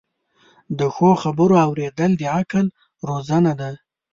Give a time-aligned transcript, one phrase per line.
[0.79, 2.65] د ښو خبرو اوریدل د عقل
[3.07, 3.69] روزنه ده.